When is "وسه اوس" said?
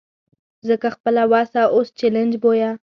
1.33-1.87